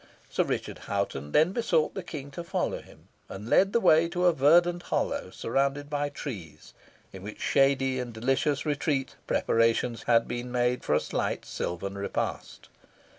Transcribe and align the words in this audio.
Sir 0.31 0.43
Richard 0.45 0.79
Hoghton 0.89 1.31
then 1.31 1.51
besought 1.51 1.93
the 1.93 2.01
King 2.01 2.31
to 2.31 2.43
follow 2.43 2.81
him, 2.81 3.07
and 3.29 3.47
led 3.47 3.71
the 3.71 3.79
way 3.79 4.09
to 4.09 4.25
a 4.25 4.33
verdant 4.33 4.81
hollow 4.89 5.29
surrounded 5.29 5.91
by 5.91 6.09
trees, 6.09 6.73
in 7.13 7.21
which 7.21 7.39
shady 7.39 7.99
and 7.99 8.11
delicious 8.11 8.65
retreat 8.65 9.15
preparations 9.27 10.01
had 10.07 10.27
been 10.27 10.51
made 10.51 10.83
for 10.83 10.95
a 10.95 10.99
slight 10.99 11.45
silvan 11.45 11.93
repast. 11.99 12.67